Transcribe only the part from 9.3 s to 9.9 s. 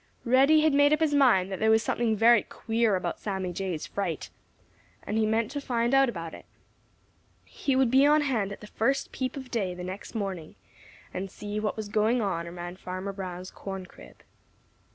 of day the